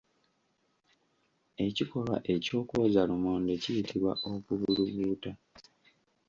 Ekikolwa 1.65 2.17
eky'okwoza 2.33 3.01
lumonde 3.09 3.53
kiyitibwa 3.61 4.11
okubulubuuta. 4.31 5.31